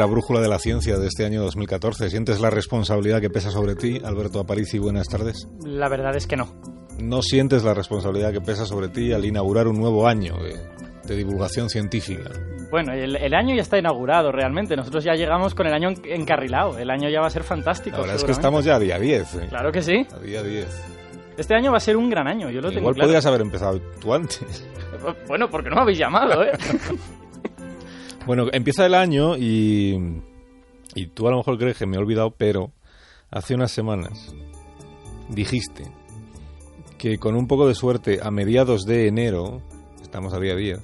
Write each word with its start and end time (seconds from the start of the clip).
Primera 0.00 0.14
brújula 0.14 0.40
de 0.40 0.48
la 0.48 0.58
ciencia 0.58 0.96
de 0.96 1.06
este 1.06 1.26
año 1.26 1.42
2014. 1.42 2.08
¿Sientes 2.08 2.40
la 2.40 2.48
responsabilidad 2.48 3.20
que 3.20 3.28
pesa 3.28 3.50
sobre 3.50 3.74
ti, 3.74 4.00
Alberto 4.02 4.40
Aparici? 4.40 4.78
Buenas 4.78 5.08
tardes. 5.08 5.46
La 5.62 5.90
verdad 5.90 6.16
es 6.16 6.26
que 6.26 6.36
no. 6.36 6.46
¿No 6.98 7.20
sientes 7.20 7.64
la 7.64 7.74
responsabilidad 7.74 8.32
que 8.32 8.40
pesa 8.40 8.64
sobre 8.64 8.88
ti 8.88 9.12
al 9.12 9.26
inaugurar 9.26 9.68
un 9.68 9.78
nuevo 9.78 10.08
año 10.08 10.38
de, 10.38 10.56
de 11.04 11.16
divulgación 11.16 11.68
científica? 11.68 12.30
Bueno, 12.70 12.94
el, 12.94 13.14
el, 13.14 13.34
año 13.34 13.54
ya 13.54 13.60
está 13.60 13.76
inaugurado 13.78 14.32
realmente. 14.32 14.74
Nosotros 14.74 15.04
ya 15.04 15.12
llegamos 15.12 15.54
con 15.54 15.66
el 15.66 15.74
año 15.74 15.90
encarrilado. 16.04 16.78
El 16.78 16.88
año 16.88 17.10
ya 17.10 17.20
va 17.20 17.26
a 17.26 17.30
ser 17.30 17.42
fantástico. 17.42 17.96
La 17.96 18.02
verdad 18.02 18.16
es 18.16 18.24
que 18.24 18.32
estamos 18.32 18.64
ya 18.64 18.76
a 18.76 18.78
día 18.78 18.98
10. 18.98 19.34
¿eh? 19.34 19.46
Claro 19.50 19.70
que 19.70 19.82
sí. 19.82 20.06
A 20.14 20.18
día 20.18 20.42
10. 20.42 20.66
Este 21.36 21.54
año 21.54 21.72
va 21.72 21.76
a 21.76 21.80
ser 21.80 21.98
un 21.98 22.08
gran 22.08 22.26
año, 22.26 22.48
yo 22.48 22.62
lo 22.62 22.68
Igual 22.68 22.74
tengo 22.74 22.92
claro. 22.92 23.06
podrías 23.06 23.26
haber 23.26 23.42
empezado 23.42 23.78
tú 24.00 24.14
antes. 24.14 24.66
Bueno, 25.28 25.48
porque 25.48 25.70
no 25.70 25.76
me 25.76 25.82
habéis 25.82 25.98
llamado, 25.98 26.42
¿eh? 26.42 26.50
Bueno, 28.26 28.46
empieza 28.52 28.86
el 28.86 28.94
año 28.94 29.36
y, 29.36 30.20
y 30.94 31.06
tú 31.06 31.26
a 31.26 31.30
lo 31.30 31.38
mejor 31.38 31.58
crees 31.58 31.78
que 31.78 31.86
me 31.86 31.96
he 31.96 31.98
olvidado, 31.98 32.30
pero 32.30 32.72
hace 33.30 33.54
unas 33.54 33.70
semanas 33.70 34.34
dijiste 35.28 35.84
que 36.98 37.18
con 37.18 37.34
un 37.34 37.46
poco 37.46 37.66
de 37.66 37.74
suerte 37.74 38.20
a 38.22 38.30
mediados 38.30 38.84
de 38.84 39.08
enero, 39.08 39.62
estamos 40.02 40.34
a 40.34 40.38
día 40.38 40.54
10, 40.54 40.80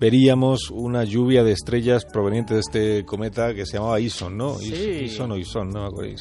veríamos 0.00 0.70
una 0.70 1.04
lluvia 1.04 1.44
de 1.44 1.52
estrellas 1.52 2.04
proveniente 2.04 2.54
de 2.54 2.60
este 2.60 3.04
cometa 3.04 3.54
que 3.54 3.64
se 3.64 3.76
llamaba 3.76 4.00
Ison, 4.00 4.36
¿no? 4.36 4.56
Sí. 4.58 4.74
Ison 5.04 5.32
o 5.32 5.36
Ison, 5.36 5.70
no 5.70 5.82
me 5.82 5.86
acuerdo. 5.86 6.14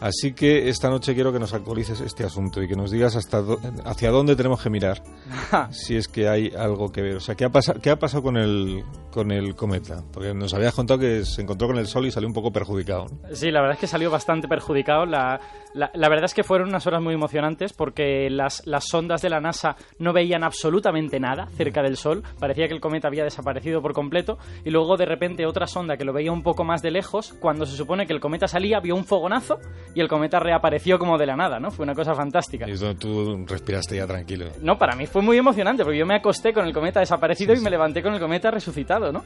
Así 0.00 0.34
que 0.34 0.68
esta 0.68 0.90
noche 0.90 1.14
quiero 1.14 1.32
que 1.32 1.38
nos 1.38 1.54
actualices 1.54 2.00
este 2.00 2.24
asunto 2.24 2.62
y 2.62 2.68
que 2.68 2.76
nos 2.76 2.90
digas 2.90 3.16
hasta 3.16 3.42
hacia 3.84 4.10
dónde 4.10 4.36
tenemos 4.36 4.62
que 4.62 4.70
mirar, 4.70 5.02
si 5.70 5.96
es 5.96 6.06
que 6.08 6.28
hay 6.28 6.52
algo 6.56 6.92
que 6.92 7.02
ver. 7.02 7.16
O 7.16 7.20
sea, 7.20 7.34
¿qué 7.34 7.44
ha, 7.44 7.50
pasado 7.50 7.80
qué 7.80 7.90
ha 7.90 7.98
pasado 7.98 8.22
con 8.22 8.36
el, 8.36 8.84
con 9.10 9.30
el 9.32 9.54
cometa? 9.54 10.02
Porque 10.12 10.34
nos 10.34 10.52
habías 10.52 10.74
contado 10.74 11.00
que 11.00 11.24
se 11.24 11.42
encontró 11.42 11.68
con 11.68 11.78
el 11.78 11.86
Sol 11.86 12.06
y 12.06 12.10
salió 12.10 12.28
un 12.28 12.34
poco 12.34 12.52
perjudicado. 12.52 13.06
¿no? 13.06 13.34
Sí, 13.34 13.50
la 13.50 13.60
verdad 13.60 13.74
es 13.74 13.80
que 13.80 13.86
salió 13.86 14.10
bastante 14.10 14.48
perjudicado. 14.48 15.06
La, 15.06 15.40
la, 15.72 15.90
la 15.94 16.08
verdad 16.08 16.26
es 16.26 16.34
que 16.34 16.44
fueron 16.44 16.68
unas 16.68 16.86
horas 16.86 17.00
muy 17.00 17.14
emocionantes 17.14 17.72
porque 17.72 18.28
las, 18.30 18.66
las 18.66 18.84
sondas 18.86 19.22
de 19.22 19.30
la 19.30 19.40
NASA 19.40 19.76
no 19.98 20.12
veían 20.12 20.44
absolutamente 20.44 21.18
nada 21.20 21.46
cerca 21.56 21.82
del 21.82 21.96
Sol. 21.96 22.22
Parecía 22.38 22.68
que 22.68 22.74
el 22.74 22.80
cometa 22.80 23.08
había 23.08 23.24
desaparecido 23.24 23.80
por 23.80 23.94
completo. 23.94 24.38
Y 24.64 24.70
luego, 24.70 24.96
de 24.96 25.06
repente, 25.06 25.46
otra 25.46 25.66
sonda 25.66 25.96
que 25.96 26.04
lo 26.04 26.12
veía 26.12 26.32
un 26.32 26.42
poco 26.42 26.64
más 26.64 26.82
de 26.82 26.90
lejos, 26.90 27.34
cuando 27.40 27.64
se 27.64 27.76
supone 27.76 28.06
que 28.06 28.12
el 28.12 28.20
cometa 28.20 28.46
salía, 28.46 28.80
vio 28.80 28.94
un 28.94 29.04
fogonazo 29.04 29.58
y 29.94 30.00
el 30.00 30.08
cometa 30.08 30.38
reapareció 30.40 30.98
como 30.98 31.18
de 31.18 31.26
la 31.26 31.36
nada, 31.36 31.58
¿no? 31.58 31.70
Fue 31.70 31.84
una 31.84 31.94
cosa 31.94 32.14
fantástica. 32.14 32.68
Y 32.68 32.76
tú 32.96 33.44
respiraste 33.46 33.96
ya 33.96 34.06
tranquilo. 34.06 34.46
No, 34.60 34.78
para 34.78 34.94
mí 34.94 35.06
fue 35.06 35.22
muy 35.22 35.38
emocionante 35.38 35.84
porque 35.84 35.98
yo 35.98 36.06
me 36.06 36.16
acosté 36.16 36.52
con 36.52 36.66
el 36.66 36.72
cometa 36.72 37.00
desaparecido 37.00 37.54
y 37.54 37.60
me 37.60 37.70
levanté 37.70 38.02
con 38.02 38.14
el 38.14 38.20
cometa 38.20 38.50
resucitado, 38.50 39.12
¿no? 39.12 39.24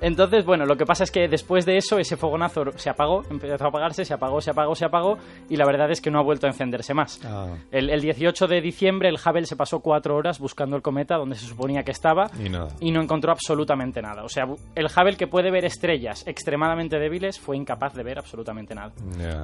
Entonces, 0.00 0.44
bueno, 0.44 0.64
lo 0.66 0.76
que 0.76 0.86
pasa 0.86 1.04
es 1.04 1.10
que 1.10 1.28
después 1.28 1.64
de 1.66 1.76
eso 1.76 1.98
ese 1.98 2.16
fogonazo 2.16 2.64
se 2.76 2.90
apagó, 2.90 3.22
empezó 3.30 3.64
a 3.64 3.68
apagarse, 3.68 4.04
se 4.04 4.14
apagó, 4.14 4.40
se 4.40 4.50
apagó, 4.50 4.74
se 4.74 4.84
apagó 4.84 5.18
y 5.48 5.56
la 5.56 5.66
verdad 5.66 5.90
es 5.90 6.00
que 6.00 6.10
no 6.10 6.18
ha 6.18 6.22
vuelto 6.22 6.46
a 6.46 6.50
encenderse 6.50 6.94
más. 6.94 7.20
Ah, 7.24 7.48
El, 7.70 7.90
el 7.90 8.00
18 8.00 8.46
de 8.46 8.60
diciembre 8.60 9.08
el 9.08 9.16
Hubble 9.16 9.46
se 9.46 9.56
pasó 9.56 9.80
cuatro 9.80 10.16
horas 10.16 10.38
buscando 10.38 10.76
el 10.76 10.82
cometa 10.82 11.16
donde 11.16 11.36
se 11.36 11.46
suponía 11.46 11.82
que 11.82 11.90
estaba 11.92 12.30
y 12.44 12.48
nada. 12.48 12.68
y 12.80 12.90
no 12.90 13.00
encontró 13.02 13.32
absolutamente 13.32 14.00
nada. 14.02 14.24
O 14.24 14.28
sea, 14.28 14.46
el 14.74 14.86
Hubble 14.86 15.16
que 15.16 15.26
puede 15.26 15.50
ver 15.50 15.64
estrellas 15.64 16.24
extremadamente 16.26 16.98
débiles 16.98 17.38
fue 17.38 17.56
incapaz 17.56 17.94
de 17.94 18.02
ver 18.02 18.18
absolutamente 18.18 18.74
nada. 18.74 18.92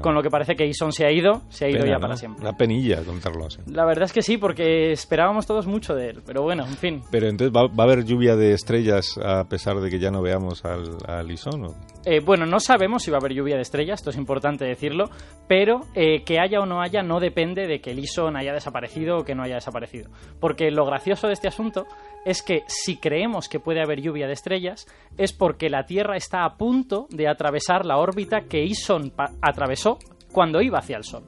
Con 0.03 0.15
lo 0.15 0.23
que 0.23 0.31
parece 0.31 0.55
que 0.57 0.67
Ison 0.67 0.93
se 0.93 1.05
ha 1.07 1.11
ido, 1.13 1.43
se 1.49 1.67
ha 1.67 1.69
ido 1.69 1.81
Pena, 1.81 1.91
ya 1.91 1.95
¿no? 1.97 2.01
para 2.01 2.17
siempre. 2.17 2.43
Una 2.43 2.57
penilla 2.57 3.03
contarlo 3.05 3.47
así. 3.47 3.59
La 3.67 3.85
verdad 3.85 4.05
es 4.05 4.13
que 4.13 4.23
sí, 4.23 4.37
porque 4.39 4.93
esperábamos 4.93 5.47
todos 5.47 5.67
mucho 5.67 5.95
de 5.95 6.11
él. 6.11 6.23
Pero 6.27 6.43
bueno, 6.43 6.65
en 6.67 6.77
fin. 6.77 7.03
Pero 7.11 7.29
entonces, 7.29 7.55
¿va, 7.55 7.67
va 7.69 7.85
a 7.85 7.87
haber 7.87 8.05
lluvia 8.05 8.37
de 8.37 8.53
estrellas 8.53 9.19
a 9.23 9.45
pesar 9.45 9.77
de 9.81 9.91
que 9.91 9.99
ya 9.99 10.11
no 10.11 10.23
veamos 10.23 10.48
al, 10.65 10.97
al? 11.07 11.31
¿o? 11.31 11.75
Eh, 12.05 12.21
bueno, 12.21 12.47
no 12.47 12.61
sabemos 12.61 13.03
si 13.03 13.11
va 13.11 13.19
a 13.19 13.21
haber 13.21 13.35
lluvia 13.35 13.57
de 13.57 13.63
estrellas, 13.63 14.01
esto 14.01 14.11
es 14.11 14.17
importante 14.17 14.65
decirlo, 14.65 15.11
pero 15.47 15.83
eh, 15.95 16.23
que 16.25 16.41
haya 16.41 16.61
o 16.61 16.67
no 16.67 16.81
haya 16.81 17.03
no 17.03 17.21
depende 17.21 17.67
de 17.67 17.81
que 17.81 17.91
el 17.91 17.99
Ison 17.99 18.37
haya 18.37 18.53
desaparecido 18.53 19.19
o 19.19 19.25
que 19.25 19.35
no 19.35 19.43
haya 19.43 19.57
desaparecido. 19.57 20.11
Porque 20.41 20.71
lo 20.71 20.87
gracioso 20.87 21.27
de 21.27 21.35
este 21.35 21.49
asunto 21.49 21.87
es 22.25 22.43
que 22.43 22.63
si 22.67 22.97
creemos 22.97 23.49
que 23.49 23.61
puede 23.61 23.83
haber 23.83 24.01
lluvia 24.01 24.27
de 24.27 24.33
estrellas 24.33 24.87
es 25.17 25.33
porque 25.33 25.71
la 25.71 25.87
Tierra 25.87 26.17
está 26.17 26.45
a 26.45 26.57
punto 26.57 27.07
de 27.11 27.29
atravesar 27.29 27.85
la 27.85 27.99
órbita 27.99 28.43
que 28.49 28.65
Ison 28.65 29.13
atravesó 29.41 29.99
cuando 30.33 30.61
iba 30.61 30.79
hacia 30.79 30.97
el 30.97 31.05
Sol. 31.05 31.25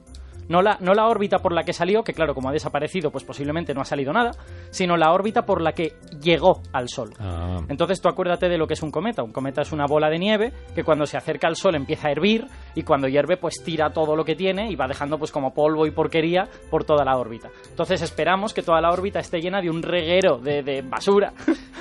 No 0.51 0.61
la, 0.61 0.75
no 0.81 0.93
la 0.93 1.07
órbita 1.07 1.39
por 1.39 1.53
la 1.53 1.63
que 1.63 1.71
salió, 1.71 2.03
que 2.03 2.11
claro, 2.13 2.35
como 2.35 2.49
ha 2.49 2.51
desaparecido, 2.51 3.09
pues 3.09 3.23
posiblemente 3.23 3.73
no 3.73 3.79
ha 3.79 3.85
salido 3.85 4.11
nada, 4.11 4.31
sino 4.69 4.97
la 4.97 5.13
órbita 5.13 5.45
por 5.45 5.61
la 5.61 5.71
que 5.71 5.93
llegó 6.21 6.61
al 6.73 6.89
Sol. 6.89 7.13
Ah, 7.19 7.61
Entonces 7.69 8.01
tú 8.01 8.09
acuérdate 8.09 8.49
de 8.49 8.57
lo 8.57 8.67
que 8.67 8.73
es 8.73 8.83
un 8.83 8.91
cometa. 8.91 9.23
Un 9.23 9.31
cometa 9.31 9.61
es 9.61 9.71
una 9.71 9.85
bola 9.85 10.09
de 10.09 10.19
nieve 10.19 10.51
que 10.75 10.83
cuando 10.83 11.05
se 11.05 11.15
acerca 11.15 11.47
al 11.47 11.55
Sol 11.55 11.75
empieza 11.75 12.09
a 12.09 12.11
hervir 12.11 12.47
y 12.75 12.83
cuando 12.83 13.07
hierve 13.07 13.37
pues 13.37 13.63
tira 13.63 13.91
todo 13.91 14.17
lo 14.17 14.25
que 14.25 14.35
tiene 14.35 14.69
y 14.69 14.75
va 14.75 14.87
dejando 14.89 15.17
pues 15.17 15.31
como 15.31 15.53
polvo 15.53 15.87
y 15.87 15.91
porquería 15.91 16.49
por 16.69 16.83
toda 16.83 17.05
la 17.05 17.15
órbita. 17.15 17.49
Entonces 17.69 18.01
esperamos 18.01 18.53
que 18.53 18.61
toda 18.61 18.81
la 18.81 18.91
órbita 18.91 19.19
esté 19.21 19.39
llena 19.39 19.61
de 19.61 19.69
un 19.69 19.81
reguero 19.81 20.37
de, 20.37 20.63
de 20.63 20.81
basura. 20.81 21.31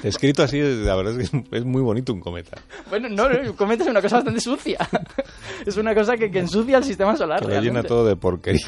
escrito 0.05 0.45
así, 0.45 0.61
la 0.61 0.95
verdad 0.95 1.21
es 1.21 1.31
que 1.31 1.43
es 1.51 1.65
muy 1.65 1.83
bonito 1.83 2.13
un 2.13 2.21
cometa. 2.21 2.57
bueno, 2.89 3.09
no, 3.09 3.25
un 3.49 3.57
cometa 3.57 3.83
es 3.83 3.91
una 3.91 4.01
cosa 4.01 4.17
bastante 4.17 4.41
sucia. 4.41 4.79
es 5.67 5.77
una 5.77 5.93
cosa 5.93 6.17
que, 6.17 6.31
que 6.31 6.39
ensucia 6.39 6.79
el 6.79 6.85
sistema 6.85 7.17
solar. 7.17 7.41
Que 7.41 7.55
lo 7.55 7.61
llena 7.61 7.83
todo 7.83 8.05
de 8.07 8.15
porquería. 8.17 8.60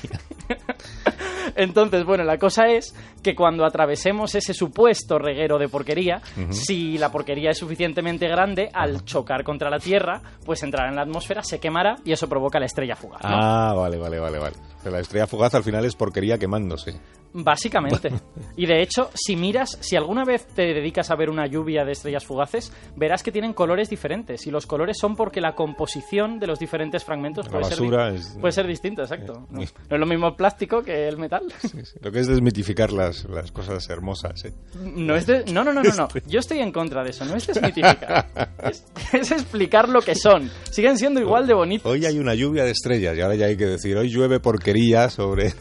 Entonces, 1.57 2.05
bueno, 2.05 2.25
la 2.25 2.39
cosa 2.39 2.67
es 2.69 2.95
que 3.23 3.35
cuando 3.35 3.65
atravesemos 3.65 4.35
ese 4.35 4.55
supuesto 4.55 5.19
reguero 5.19 5.59
de 5.59 5.69
porquería, 5.69 6.21
si 6.51 6.99
la 6.99 7.11
porquería 7.11 7.51
es 7.51 7.59
suficientemente 7.59 8.29
grande, 8.29 8.71
al 8.73 9.05
chocar 9.05 9.45
contra 9.45 9.71
la 9.71 9.79
Tierra, 9.79 10.23
pues 10.45 10.63
entrará 10.63 10.89
en 10.89 10.97
la 10.97 11.03
atmósfera, 11.03 11.43
se 11.43 11.61
quemará 11.61 11.97
y 12.05 12.13
eso 12.13 12.29
provoca 12.29 12.59
la 12.59 12.67
estrella 12.67 12.97
fugaz. 12.97 13.23
¿no? 13.23 13.31
Ah, 13.31 13.75
vale, 13.75 13.99
vale, 13.99 14.19
vale, 14.19 14.39
vale. 14.39 14.57
Pero 14.83 14.95
la 14.97 15.01
estrella 15.01 15.27
fugaz 15.27 15.55
al 15.55 15.63
final 15.63 15.85
es 15.85 15.95
porquería 15.95 16.39
quemándose. 16.39 16.99
Básicamente. 17.35 18.11
Y 18.57 18.67
de 18.67 18.83
hecho, 18.83 19.11
si 19.15 19.37
miras, 19.37 19.79
si 19.81 19.97
alguna 19.97 20.25
vez 20.25 20.47
te 20.47 20.63
dedicas 20.75 21.11
a 21.11 21.17
ver 21.17 21.31
una 21.31 21.47
lluvia 21.47 21.85
de 21.85 21.93
estrellas 21.93 22.25
fugaces, 22.27 22.73
verás 22.97 23.23
que 23.23 23.33
tienen 23.33 23.55
colores 23.55 23.89
diferentes. 23.89 24.47
Y 24.47 24.51
los 24.51 24.67
colores 24.67 24.99
son 25.01 25.17
porque 25.17 25.41
la 25.41 25.55
composición 25.55 26.39
de 26.39 26.47
los 26.47 26.59
diferentes 26.59 27.05
fragmentos 27.05 27.49
puede, 27.49 27.65
ser, 27.65 27.79
es- 28.15 28.37
puede 28.41 28.53
ser 28.53 28.67
distinta, 28.67 29.03
exacto. 29.03 29.47
No, 29.51 29.57
muy- 29.57 29.65
no 29.89 29.97
es 29.97 30.01
lo 30.01 30.07
mismo 30.07 30.29
el 30.29 30.35
plástico 30.35 30.83
que 30.83 31.09
el 31.09 31.17
metal. 31.17 31.43
Sí, 31.61 31.69
sí. 31.85 31.99
Lo 32.01 32.13
que 32.13 32.21
es 32.21 32.27
desmitificar 32.29 32.93
las, 32.93 33.25
las 33.25 33.51
cosas 33.51 33.89
hermosas. 33.89 34.45
¿eh? 34.45 34.53
No, 34.83 35.15
es 35.17 35.27
de- 35.27 35.45
no, 35.53 35.65
no, 35.65 35.73
no, 35.73 35.83
no, 35.83 35.95
no. 35.95 36.09
Yo 36.27 36.41
estoy 36.41 36.59
en 36.59 36.71
contra 36.73 37.03
de 37.03 37.11
eso. 37.11 37.25
No 37.25 37.35
es 37.35 37.47
desmitificar. 37.47 38.27
Es, 38.63 38.85
es 39.13 39.33
explicar 39.33 39.89
lo 39.89 40.01
que 40.01 40.15
son. 40.15 40.49
Siguen 40.71 40.97
siendo 40.97 41.21
igual 41.21 41.47
de 41.47 41.55
bonitos. 41.55 41.91
Hoy 41.91 42.07
hay 42.07 42.19
una 42.19 42.35
lluvia 42.35 42.65
de 42.65 42.71
estrellas 42.71 43.17
y 43.17 43.21
ahora 43.21 43.35
ya 43.35 43.47
hay 43.47 43.57
que 43.57 43.67
decir, 43.67 43.97
hoy 43.97 44.09
llueve 44.09 44.39
porquería 44.39 45.11
sobre 45.11 45.53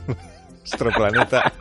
nuestro 0.61 0.91
planeta. 0.91 1.51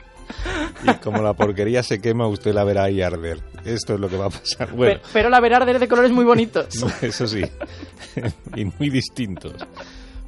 Y 0.85 0.95
como 0.95 1.23
la 1.23 1.35
porquería 1.35 1.83
se 1.83 2.01
quema, 2.01 2.27
usted 2.29 2.55
la 2.55 2.65
verá 2.65 2.85
ahí 2.85 3.03
arder. 3.03 3.41
Esto 3.65 3.95
es 3.95 4.01
lo 4.01 4.09
que 4.09 4.17
va 4.17 4.27
a 4.27 4.31
pasar. 4.31 4.71
Bueno, 4.73 5.01
Pero, 5.03 5.11
pero 5.13 5.29
la 5.31 5.41
verá 5.41 5.57
arder 5.59 5.79
de 5.79 5.89
colores 5.89 6.13
muy 6.13 6.25
bonitos. 6.25 6.69
eso 7.03 7.27
sí. 7.27 7.43
y 8.55 8.65
muy 8.65 8.91
distintos. 8.91 9.55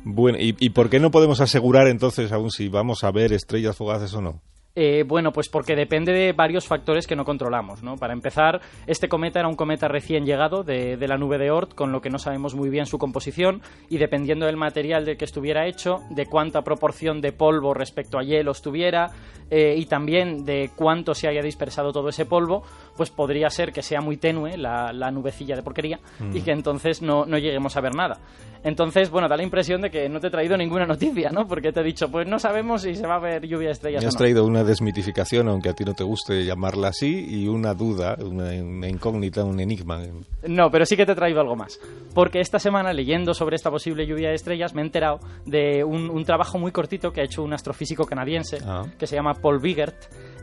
Bueno, 0.05 0.39
¿y, 0.39 0.57
¿y 0.59 0.71
por 0.71 0.91
qué 0.91 0.99
no 0.99 1.11
podemos 1.11 1.41
asegurar 1.41 1.87
entonces 1.87 2.33
aún 2.33 2.51
si 2.51 2.69
vamos 2.69 3.05
a 3.05 3.13
ver 3.13 3.33
estrellas 3.33 3.77
fugaces 3.77 4.13
o 4.15 4.21
no? 4.21 4.43
Eh, 4.75 5.05
bueno, 5.07 5.33
pues 5.33 5.51
porque 5.51 5.77
depende 5.77 6.13
de 6.13 6.33
varios 6.33 6.67
factores 6.67 7.07
que 7.07 7.15
no 7.15 7.27
controlamos, 7.27 7.83
¿no? 7.83 7.97
Para 7.97 8.15
empezar, 8.15 8.61
este 8.87 9.09
cometa 9.09 9.41
era 9.41 9.49
un 9.49 9.55
cometa 9.55 9.87
recién 9.87 10.25
llegado 10.25 10.63
de, 10.63 10.97
de 10.97 11.09
la 11.09 11.19
nube 11.19 11.37
de 11.37 11.51
Oort, 11.51 11.75
con 11.75 11.93
lo 11.93 12.01
que 12.01 12.09
no 12.09 12.19
sabemos 12.19 12.55
muy 12.55 12.71
bien 12.71 12.87
su 12.87 12.97
composición, 12.97 13.61
y 13.91 13.99
dependiendo 13.99 14.47
del 14.47 14.57
material 14.57 15.05
del 15.05 15.19
que 15.19 15.27
estuviera 15.27 15.67
hecho, 15.67 15.99
de 16.11 16.25
cuánta 16.25 16.63
proporción 16.63 17.21
de 17.21 17.33
polvo 17.33 17.75
respecto 17.75 18.19
a 18.19 18.23
hielo 18.23 18.53
estuviera, 18.53 19.11
eh, 19.51 19.75
y 19.77 19.85
también 19.85 20.47
de 20.47 20.71
cuánto 20.75 21.15
se 21.15 21.29
haya 21.29 21.43
dispersado 21.43 21.93
todo 21.93 22.09
ese 22.09 22.25
polvo, 22.25 22.63
pues 22.97 23.11
podría 23.11 23.49
ser 23.51 23.73
que 23.73 23.83
sea 23.83 24.01
muy 24.01 24.17
tenue 24.17 24.57
la, 24.57 24.93
la 24.93 25.11
nubecilla 25.11 25.57
de 25.57 25.63
porquería 25.63 25.99
y 26.33 26.41
que 26.43 26.53
entonces 26.53 27.03
no, 27.03 27.25
no 27.27 27.39
lleguemos 27.39 27.77
a 27.77 27.81
ver 27.81 27.95
nada. 27.95 28.19
Entonces, 28.65 29.11
bueno, 29.11 29.29
da 29.29 29.37
la 29.37 29.43
impresión 29.43 29.81
de 29.81 29.91
que 29.91 30.09
no 30.09 30.21
te 30.21 30.29
he 30.29 30.31
traído 30.31 30.57
ninguna 30.57 30.87
noticia, 30.87 31.31
¿no? 31.31 31.49
Porque 31.49 31.73
te 31.73 31.81
he 31.81 31.83
dicho, 31.83 32.09
pues 32.13 32.29
no 32.29 32.39
sabemos 32.39 32.83
si 32.83 32.95
se 32.95 33.09
va 33.09 33.17
a 33.17 33.19
ver 33.19 33.45
lluvia 33.45 33.67
de 33.69 33.73
estrellas 33.73 34.03
Me 34.03 34.07
o 34.07 34.09
has 34.09 34.15
no. 34.15 34.19
traído 34.19 34.45
una 34.45 34.63
desmitificación, 34.63 35.49
aunque 35.49 35.69
a 35.69 35.73
ti 35.73 35.85
no 35.85 35.95
te 35.95 36.05
guste 36.05 36.45
llamarla 36.45 36.89
así, 36.89 37.27
y 37.29 37.49
una 37.49 37.75
duda, 37.75 38.17
una, 38.25 38.51
una 38.63 38.87
incógnita, 38.89 39.43
un 39.43 39.59
enigma. 39.59 40.01
No, 40.47 40.71
pero 40.71 40.87
sí 40.87 40.97
que 40.97 41.05
te 41.05 41.11
he 41.11 41.15
traído 41.17 41.41
algo 41.41 41.57
más. 41.57 41.81
Porque 42.15 42.39
esta 42.39 42.61
semana, 42.61 42.93
leyendo 42.93 43.35
sobre 43.35 43.57
esta 43.57 43.69
posible 43.69 44.07
lluvia 44.07 44.29
de 44.29 44.37
estrellas, 44.37 44.75
me 44.75 44.83
he 44.83 44.85
enterado 44.85 45.19
de 45.45 45.83
un, 45.83 46.09
un 46.09 46.25
trabajo 46.25 46.57
muy 46.57 46.71
cortito 46.71 47.13
que 47.13 47.21
ha 47.23 47.25
hecho 47.25 47.43
un 47.43 47.53
astrofísico 47.55 48.07
canadiense 48.07 48.59
Ah. 48.65 48.85
que 48.97 49.09
se 49.09 49.17
llama 49.17 49.35
Paul 49.35 49.59
Bigert 49.59 49.97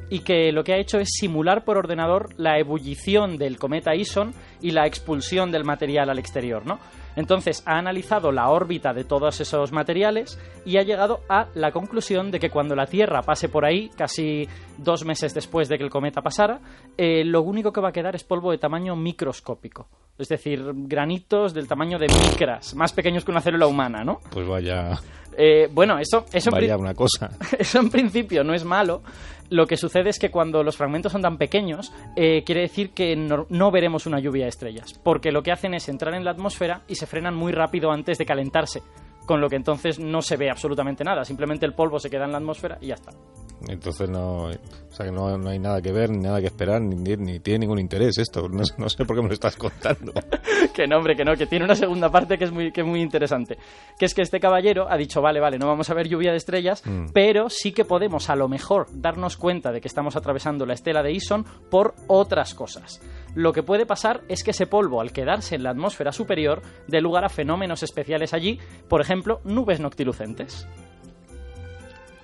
y 0.10 0.20
que 0.20 0.52
lo 0.52 0.64
que 0.64 0.74
ha 0.74 0.80
hecho 0.80 1.00
es 1.00 1.10
simular 1.12 1.64
por 1.64 1.78
ordenador 1.78 2.30
la 2.38 2.60
ebullición 2.60 3.38
del 3.38 3.58
cometa 3.58 3.96
Ison 3.96 4.34
y 4.62 4.72
la 4.72 4.88
expulsión 4.88 5.52
del 5.52 5.64
material 5.64 6.10
al 6.10 6.20
exterior, 6.20 6.66
¿no? 6.66 6.80
Entonces 7.16 7.64
ha 7.66 7.78
analizado 7.78 8.32
la 8.32 8.50
órbita 8.50 8.94
de 8.94 9.04
todos 9.04 9.42
esos 9.42 9.72
materiales 9.72 10.40
y 10.66 10.78
ha 10.78 10.84
llegado 10.84 11.22
a 11.28 11.48
la 11.54 11.72
conclusión 11.72 12.32
de 12.32 12.40
que 12.40 12.50
cuando 12.50 12.76
la 12.76 12.86
Tierra 12.86 13.22
pase 13.22 13.50
por 13.50 13.66
ahí, 13.66 13.90
casi 13.98 14.48
dos 14.78 15.06
meses 15.06 15.34
después 15.34 15.68
de 15.68 15.78
que 15.78 15.84
el 15.84 15.90
cometa 15.90 16.22
pasara, 16.22 16.62
eh, 16.98 17.24
lo 17.26 17.42
único 17.42 17.74
que 17.74 17.82
va 17.82 17.90
a 17.90 17.94
quedar 17.94 18.16
es 18.16 18.24
polvo 18.24 18.52
de 18.52 18.58
tamaño 18.58 18.96
microscópico. 18.96 19.88
Es 20.20 20.28
decir, 20.28 20.62
granitos 20.76 21.54
del 21.54 21.68
tamaño 21.68 21.98
de 21.98 22.08
micras, 22.08 22.76
más 22.76 22.92
pequeños 22.92 23.24
que 23.24 23.32
una 23.32 23.40
célula 23.40 23.68
humana, 23.68 24.04
¿no? 24.04 24.20
Pues 24.30 24.46
vaya, 24.46 25.00
Eh, 25.38 25.70
bueno, 25.72 25.98
eso, 25.98 26.26
eso, 26.34 26.50
en 26.50 26.56
vaya 26.56 26.76
una 26.78 26.94
cosa. 26.94 27.30
eso 27.58 27.80
en 27.80 27.90
principio 27.90 28.44
no 28.44 28.54
es 28.54 28.66
malo. 28.66 29.02
Lo 29.50 29.66
que 29.66 29.78
sucede 29.78 30.10
es 30.10 30.20
que 30.20 30.30
cuando 30.30 30.62
los 30.62 30.76
fragmentos 30.76 31.14
son 31.14 31.22
tan 31.22 31.38
pequeños, 31.38 31.94
eh, 32.18 32.44
quiere 32.44 32.62
decir 32.62 32.92
que 32.92 33.16
no, 33.16 33.46
no 33.50 33.72
veremos 33.72 34.06
una 34.06 34.20
lluvia 34.20 34.44
de 34.44 34.50
estrellas, 34.50 34.94
porque 35.02 35.32
lo 35.32 35.42
que 35.42 35.54
hacen 35.54 35.74
es 35.74 35.88
entrar 35.88 36.14
en 36.14 36.26
la 36.26 36.32
atmósfera 36.32 36.82
y 36.90 36.96
se 36.96 37.08
frenan 37.08 37.36
muy 37.36 37.54
rápido 37.54 37.90
antes 37.90 38.18
de 38.18 38.26
calentarse, 38.26 38.82
con 39.26 39.40
lo 39.40 39.48
que 39.48 39.56
entonces 39.56 40.00
no 40.00 40.22
se 40.22 40.36
ve 40.36 40.50
absolutamente 40.52 41.06
nada, 41.06 41.24
simplemente 41.24 41.66
el 41.66 41.74
polvo 41.74 41.98
se 41.98 42.10
queda 42.10 42.26
en 42.26 42.34
la 42.34 42.40
atmósfera 42.40 42.78
y 42.82 42.88
ya 42.88 42.96
está. 42.96 43.12
Entonces 43.68 44.10
no, 44.10 44.46
o 44.46 44.52
sea 44.92 45.06
que 45.06 45.12
no, 45.12 45.38
no 45.38 45.50
hay 45.50 45.60
nada 45.60 45.82
que 45.82 45.92
ver, 45.92 46.10
ni 46.10 46.20
nada 46.20 46.40
que 46.40 46.48
esperar, 46.48 46.82
ni, 46.82 47.40
tiene 47.40 47.60
ningún 47.60 47.80
interés 47.80 48.18
esto. 48.18 48.48
No, 48.48 48.64
no 48.78 48.90
sé 48.90 49.06
por 49.06 49.16
qué 49.16 49.22
me 49.22 49.28
lo 49.28 49.34
estás 49.34 49.56
contando. 49.58 50.14
que 50.74 50.88
no, 50.88 50.98
hombre, 50.98 51.16
que 51.16 51.26
no, 51.26 51.36
que 51.36 51.46
tiene 51.46 51.66
una 51.66 51.76
segunda 51.76 52.10
parte 52.10 52.38
que 52.38 52.46
es 52.46 52.52
muy, 52.52 52.72
que 52.72 52.82
es 52.82 52.88
muy 52.88 53.02
interesante. 53.02 53.58
Que 53.98 54.06
es 54.06 54.14
que 54.14 54.22
este 54.22 54.40
caballero 54.40 54.88
ha 54.90 54.98
dicho, 54.98 55.22
vale, 55.22 55.40
vale, 55.40 55.58
no 55.60 55.68
vamos 55.68 55.90
a 55.90 55.94
ver 55.94 56.08
lluvia 56.08 56.32
de 56.32 56.38
estrellas, 56.38 56.82
Mm. 56.86 57.08
pero 57.14 57.50
sí 57.50 57.72
que 57.74 57.86
podemos 57.86 58.30
a 58.30 58.36
lo 58.36 58.48
mejor 58.48 58.88
darnos 58.94 59.36
cuenta 59.38 59.72
de 59.72 59.82
que 59.82 59.88
estamos 59.88 60.16
atravesando 60.16 60.66
la 60.66 60.74
estela 60.74 61.04
de 61.04 61.12
Ison 61.12 61.46
por 61.70 61.94
otras 62.08 62.54
cosas. 62.56 63.02
Lo 63.36 63.54
que 63.54 63.64
puede 63.64 63.86
pasar 63.86 64.22
es 64.30 64.44
que 64.44 64.52
ese 64.52 64.66
polvo, 64.66 65.02
al 65.02 65.12
quedarse 65.12 65.56
en 65.56 65.64
la 65.64 65.72
atmósfera 65.72 66.12
superior, 66.12 66.62
dé 66.88 67.02
lugar 67.02 67.26
a 67.26 67.30
fenómenos 67.30 67.84
especiales 67.84 68.34
allí, 68.34 68.60
por 68.88 69.02
ejemplo, 69.02 69.42
nubes 69.44 69.80
noctilucentes. 69.80 70.68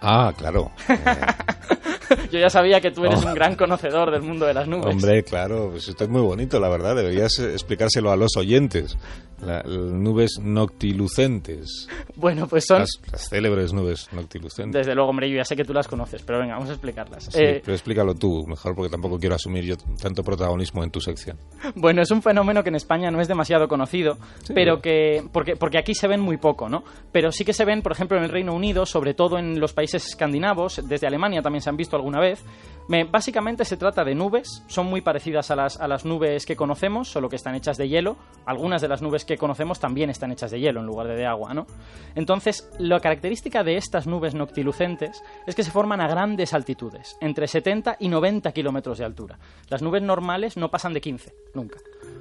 Ah, 0.08 0.32
claro. 0.38 0.72
Yo 2.32 2.40
ya 2.40 2.50
sabía 2.50 2.80
que 2.80 2.92
tú 2.92 3.04
eres 3.06 3.24
Oh. 3.24 3.28
un 3.28 3.34
gran 3.34 3.56
conocedor 3.56 4.12
del 4.12 4.22
mundo 4.22 4.46
de 4.46 4.54
las 4.54 4.68
nubes. 4.68 4.94
Hombre, 4.94 5.24
claro, 5.24 5.70
pues 5.72 5.88
esto 5.88 6.04
es 6.04 6.10
muy 6.10 6.22
bonito, 6.22 6.60
la 6.60 6.70
verdad. 6.70 6.96
Deberías 6.96 7.40
eh, 7.40 7.54
explicárselo 7.54 8.12
a 8.12 8.16
los 8.16 8.38
oyentes. 8.38 8.98
La- 9.42 9.64
las 9.64 9.92
nubes 9.92 10.40
noctilucentes. 10.42 11.88
Bueno, 12.16 12.48
pues 12.48 12.66
son... 12.68 12.80
Las, 12.80 12.90
las 13.12 13.30
célebres 13.30 13.74
nubes 13.74 14.08
noctilucentes. 14.14 14.80
Desde 14.82 14.96
luego, 14.96 15.10
hombre, 15.10 15.30
yo 15.30 15.36
ya 15.38 15.44
sé 15.46 15.56
que 15.56 15.66
tú 15.66 15.74
las 15.74 15.88
conoces, 15.88 16.22
pero 16.24 16.40
venga, 16.40 16.54
vamos 16.54 16.70
a 16.70 16.74
explicarlas. 16.74 17.26
Sí, 17.26 17.40
Eh, 17.42 17.62
pero 17.64 17.74
explícalo 17.76 18.16
tú, 18.16 18.46
mejor, 18.48 18.76
porque 18.76 18.90
tampoco 18.90 19.20
quiero 19.20 19.36
asumir 19.36 19.64
yo 19.66 19.76
tanto 20.02 20.24
protagonismo 20.24 20.84
en 20.84 20.92
tu 20.92 21.02
sección. 21.02 21.38
Bueno, 21.76 22.02
es 22.02 22.12
un 22.12 22.22
fenómeno 22.22 22.64
que 22.64 22.70
en 22.70 22.76
España 22.76 23.12
no 23.12 23.20
es 23.22 23.28
demasiado 23.28 23.68
conocido, 23.68 24.18
Sí. 24.44 24.54
pero 24.54 24.80
que 24.82 25.24
porque 25.32 25.56
porque 25.56 25.78
aquí 25.78 25.94
se 25.94 26.08
ven 26.08 26.22
muy 26.22 26.38
poco, 26.38 26.70
¿no? 26.70 26.84
Pero 27.12 27.32
sí 27.32 27.44
que 27.44 27.54
se 27.54 27.66
ven, 27.66 27.82
por 27.82 27.92
ejemplo, 27.92 28.18
en 28.18 28.24
el 28.24 28.30
Reino 28.30 28.54
Unido, 28.54 28.86
sobre 28.86 29.14
todo 29.14 29.38
en 29.38 29.60
los 29.60 29.74
países 29.74 30.06
escandinavos, 30.08 30.82
desde 30.88 31.08
Alemania 31.08 31.42
también 31.42 31.62
se 31.62 31.70
han 31.70 31.78
visto 31.78 31.96
alguna 31.96 32.20
vez. 32.20 32.44
Me- 32.88 33.04
básicamente 33.04 33.66
se 33.66 33.78
trata 33.78 34.04
de 34.04 34.14
nubes, 34.14 34.64
son 34.68 34.86
muy 34.86 35.02
parecidas 35.02 35.50
a 35.50 35.56
las 35.56 35.80
a 35.82 35.88
las 35.88 36.06
nubes 36.06 36.46
que 36.46 36.56
conocemos, 36.56 37.08
solo 37.10 37.30
que 37.30 37.36
están 37.36 37.56
hechas 37.56 37.78
de 37.78 37.90
hielo. 37.90 38.16
Algunas 38.46 38.82
de 38.82 38.88
las 38.88 39.02
nubes 39.02 39.26
que 39.26 39.38
conocemos 39.38 39.80
también 39.80 40.10
están 40.12 40.32
hechas 40.32 40.52
de 40.52 40.60
hielo 40.60 40.82
en 40.82 40.86
lugar 40.86 41.08
de 41.08 41.16
de 41.16 41.26
agua, 41.26 41.54
¿no? 41.54 41.66
Entonces, 42.14 42.70
la 42.78 43.00
característica 43.00 43.64
de 43.64 43.78
estas 43.78 44.06
nubes 44.06 44.36
noctilucentes 44.36 45.24
es 45.48 45.56
que 45.56 45.64
se 45.64 45.72
forman 45.72 46.00
a 46.02 46.08
grandes 46.08 46.54
altitudes, 46.54 47.18
entre 47.22 47.48
70 47.48 47.98
y 48.00 48.08
90 48.10 48.52
kilómetros 48.52 48.98
de 49.00 49.06
altura. 49.06 49.40
Las 49.70 49.82
nubes 49.82 50.04
normales 50.04 50.56
no 50.58 50.70
pasan 50.70 50.94
de 50.94 51.02
15, 51.02 51.34
nunca. 51.56 51.78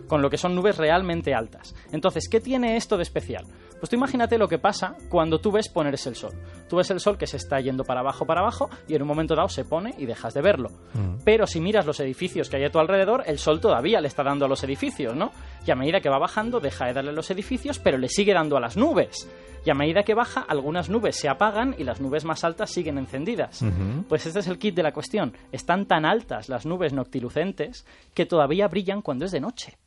Con 0.08 0.22
lo 0.22 0.30
que 0.30 0.38
son 0.38 0.54
nubes 0.54 0.76
realmente 0.76 1.34
altas. 1.34 1.74
Entonces, 1.92 2.28
¿qué 2.28 2.40
tiene 2.40 2.76
esto 2.76 2.96
de 2.96 3.02
especial? 3.02 3.44
Pues 3.78 3.90
tú 3.90 3.96
imagínate 3.96 4.38
lo 4.38 4.48
que 4.48 4.58
pasa 4.58 4.96
cuando 5.10 5.40
tú 5.40 5.52
ves 5.52 5.68
ponerse 5.68 6.08
el 6.08 6.16
sol. 6.16 6.32
Tú 6.68 6.76
ves 6.76 6.90
el 6.90 7.00
sol 7.00 7.18
que 7.18 7.26
se 7.26 7.36
está 7.36 7.60
yendo 7.60 7.84
para 7.84 8.00
abajo, 8.00 8.24
para 8.24 8.40
abajo, 8.40 8.70
y 8.88 8.94
en 8.94 9.02
un 9.02 9.08
momento 9.08 9.34
dado 9.34 9.48
se 9.48 9.64
pone 9.64 9.94
y 9.98 10.06
dejas 10.06 10.32
de 10.32 10.40
verlo. 10.40 10.70
Pero 11.24 11.46
si 11.46 11.60
miras 11.60 11.84
los 11.84 12.00
edificios 12.00 12.48
que 12.48 12.56
hay 12.56 12.64
a 12.64 12.70
tu 12.70 12.78
alrededor, 12.78 13.24
el 13.26 13.38
sol 13.38 13.60
todavía 13.60 14.00
le 14.00 14.08
está 14.08 14.22
dando 14.22 14.46
a 14.46 14.48
los 14.48 14.62
edificios, 14.64 15.14
¿no? 15.14 15.32
Y 15.66 15.70
a 15.70 15.74
medida 15.74 16.00
que 16.00 16.08
va 16.08 16.18
bajando, 16.18 16.60
deja 16.60 16.86
de 16.86 16.94
darle 16.94 17.10
a 17.10 17.14
los 17.14 17.30
edificios, 17.30 17.78
pero 17.78 17.98
le 17.98 18.08
sigue 18.08 18.32
dando 18.32 18.56
a 18.56 18.60
las 18.60 18.76
nubes. 18.76 19.28
Y 19.64 19.70
a 19.70 19.74
medida 19.74 20.02
que 20.02 20.14
baja, 20.14 20.44
algunas 20.46 20.90
nubes 20.90 21.16
se 21.16 21.28
apagan 21.28 21.74
y 21.78 21.84
las 21.84 22.00
nubes 22.00 22.24
más 22.24 22.44
altas 22.44 22.70
siguen 22.70 22.98
encendidas. 22.98 23.64
Pues 24.08 24.26
este 24.26 24.40
es 24.40 24.46
el 24.46 24.58
kit 24.58 24.74
de 24.74 24.82
la 24.82 24.92
cuestión. 24.92 25.32
Están 25.52 25.86
tan 25.86 26.04
altas 26.04 26.48
las 26.48 26.66
nubes 26.66 26.92
noctilucentes 26.92 27.86
que 28.12 28.26
todavía 28.26 28.68
brillan 28.68 29.02
cuando 29.02 29.24
es 29.24 29.32
de 29.32 29.40
noche. 29.40 29.78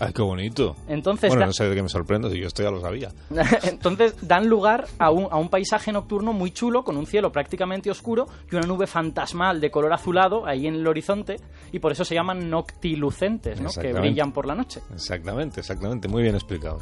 ¡Ay, 0.00 0.12
qué 0.12 0.22
bonito! 0.22 0.74
Entonces, 0.88 1.30
bueno, 1.30 1.46
no 1.46 1.52
sé 1.52 1.64
de 1.64 1.74
qué 1.74 1.82
me 1.82 1.88
sorprendo, 1.88 2.30
si 2.30 2.40
yo 2.40 2.46
esto 2.46 2.62
ya 2.62 2.70
lo 2.70 2.80
sabía. 2.80 3.10
Entonces 3.62 4.16
dan 4.26 4.48
lugar 4.48 4.86
a 4.98 5.10
un, 5.10 5.28
a 5.30 5.36
un 5.36 5.48
paisaje 5.48 5.92
nocturno 5.92 6.32
muy 6.32 6.50
chulo, 6.50 6.82
con 6.82 6.96
un 6.96 7.06
cielo 7.06 7.30
prácticamente 7.30 7.90
oscuro 7.90 8.26
y 8.50 8.56
una 8.56 8.66
nube 8.66 8.86
fantasmal 8.86 9.60
de 9.60 9.70
color 9.70 9.92
azulado 9.92 10.46
ahí 10.46 10.66
en 10.66 10.74
el 10.74 10.86
horizonte, 10.86 11.36
y 11.72 11.78
por 11.78 11.92
eso 11.92 12.04
se 12.04 12.14
llaman 12.14 12.50
noctilucentes, 12.50 13.60
¿no? 13.60 13.70
que 13.70 13.92
brillan 13.92 14.32
por 14.32 14.46
la 14.46 14.54
noche. 14.54 14.80
Exactamente, 14.92 15.60
exactamente. 15.60 16.08
Muy 16.08 16.22
bien 16.22 16.34
explicado. 16.34 16.80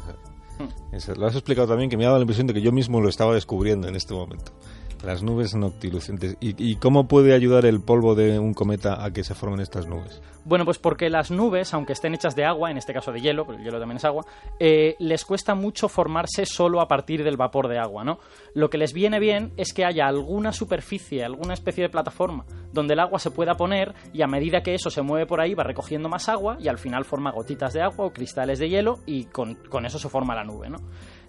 Eso, 0.91 1.13
Lo 1.15 1.27
has 1.27 1.35
explicado 1.35 1.67
también 1.67 1.89
que 1.89 1.97
me 1.97 2.05
ha 2.05 2.07
dado 2.07 2.19
la 2.19 2.23
impresión 2.23 2.47
de 2.47 2.53
que 2.53 2.61
yo 2.61 2.71
mismo 2.71 3.01
lo 3.01 3.09
estaba 3.09 3.33
descubriendo 3.33 3.87
en 3.87 3.95
este 3.95 4.13
momento. 4.13 4.51
Las 5.03 5.23
nubes 5.23 5.55
noctilucentes. 5.55 6.37
¿Y, 6.39 6.75
cómo 6.75 7.07
puede 7.07 7.33
ayudar 7.33 7.65
el 7.65 7.81
polvo 7.81 8.13
de 8.13 8.37
un 8.37 8.53
cometa 8.53 9.03
a 9.03 9.11
que 9.11 9.23
se 9.23 9.33
formen 9.33 9.59
estas 9.59 9.87
nubes? 9.87 10.21
Bueno, 10.45 10.65
pues 10.65 10.77
porque 10.77 11.09
las 11.09 11.31
nubes, 11.31 11.73
aunque 11.73 11.93
estén 11.93 12.13
hechas 12.13 12.35
de 12.35 12.45
agua, 12.45 12.69
en 12.69 12.77
este 12.77 12.93
caso 12.93 13.11
de 13.11 13.19
hielo, 13.19 13.45
porque 13.45 13.61
el 13.61 13.65
hielo 13.65 13.79
también 13.79 13.97
es 13.97 14.05
agua, 14.05 14.25
eh, 14.59 14.95
les 14.99 15.25
cuesta 15.25 15.55
mucho 15.55 15.89
formarse 15.89 16.45
solo 16.45 16.81
a 16.81 16.87
partir 16.87 17.23
del 17.23 17.37
vapor 17.37 17.67
de 17.67 17.79
agua, 17.79 18.03
¿no? 18.03 18.19
Lo 18.53 18.69
que 18.69 18.77
les 18.77 18.93
viene 18.93 19.19
bien 19.19 19.53
es 19.57 19.73
que 19.73 19.85
haya 19.85 20.07
alguna 20.07 20.53
superficie, 20.53 21.23
alguna 21.23 21.53
especie 21.53 21.83
de 21.83 21.89
plataforma 21.89 22.45
donde 22.73 22.93
el 22.93 22.99
agua 22.99 23.19
se 23.19 23.31
pueda 23.31 23.55
poner 23.55 23.93
y 24.13 24.21
a 24.21 24.27
medida 24.27 24.63
que 24.63 24.73
eso 24.73 24.89
se 24.89 25.01
mueve 25.01 25.25
por 25.25 25.41
ahí 25.41 25.53
va 25.53 25.63
recogiendo 25.63 26.09
más 26.09 26.29
agua 26.29 26.57
y 26.59 26.67
al 26.67 26.77
final 26.77 27.05
forma 27.05 27.31
gotitas 27.31 27.73
de 27.73 27.81
agua 27.81 28.05
o 28.05 28.13
cristales 28.13 28.59
de 28.59 28.69
hielo 28.69 28.99
y 29.05 29.25
con, 29.25 29.55
con 29.55 29.85
eso 29.85 29.99
se 29.99 30.09
forma 30.09 30.35
la 30.35 30.43
nube, 30.43 30.69
¿no? 30.69 30.77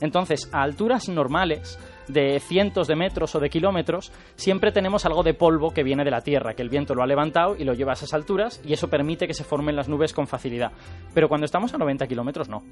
Entonces, 0.02 0.50
a 0.52 0.62
alturas 0.62 1.08
normales, 1.08 1.78
de 2.08 2.40
cientos 2.40 2.88
de 2.88 2.96
metros 2.96 3.34
o 3.36 3.40
de 3.40 3.48
kilómetros, 3.48 4.12
siempre 4.34 4.72
tenemos 4.72 5.06
algo 5.06 5.22
de 5.22 5.32
polvo 5.32 5.70
que 5.70 5.84
viene 5.84 6.04
de 6.04 6.10
la 6.10 6.22
Tierra, 6.22 6.54
que 6.54 6.62
el 6.62 6.68
viento 6.68 6.94
lo 6.94 7.02
ha 7.02 7.06
levantado 7.06 7.56
y 7.56 7.64
lo 7.64 7.74
lleva 7.74 7.92
a 7.92 7.94
esas 7.94 8.12
alturas 8.12 8.60
y 8.64 8.72
eso 8.72 8.88
permite 8.88 9.28
que 9.28 9.34
se 9.34 9.44
formen 9.44 9.76
las 9.76 9.88
nubes 9.88 10.12
con 10.12 10.26
facilidad. 10.26 10.72
Pero 11.14 11.28
cuando 11.28 11.44
estamos 11.44 11.72
a 11.72 11.78
90 11.78 12.06
kilómetros, 12.08 12.48
no. 12.48 12.62